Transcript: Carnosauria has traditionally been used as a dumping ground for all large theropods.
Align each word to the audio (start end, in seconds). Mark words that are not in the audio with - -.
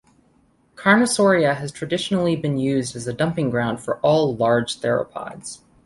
Carnosauria 0.75 1.55
has 1.57 1.71
traditionally 1.71 2.35
been 2.35 2.57
used 2.57 2.95
as 2.95 3.05
a 3.05 3.13
dumping 3.13 3.51
ground 3.51 3.81
for 3.83 3.99
all 3.99 4.35
large 4.35 4.79
theropods. 4.79 5.59